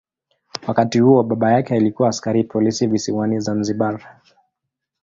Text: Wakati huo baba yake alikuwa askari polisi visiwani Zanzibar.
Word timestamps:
Wakati 0.67 0.99
huo 0.99 1.23
baba 1.23 1.51
yake 1.53 1.75
alikuwa 1.75 2.09
askari 2.09 2.43
polisi 2.43 2.87
visiwani 2.87 3.39
Zanzibar. 3.39 4.21